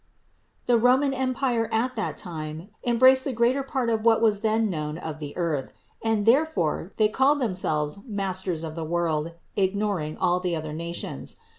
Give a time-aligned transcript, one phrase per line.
[0.65, 4.97] The Roman empire at that time embraced the greater part of what was then known
[4.97, 10.55] of the earth and therefore they called themselves masters of the world, ignoring all the
[10.55, 11.35] other nations.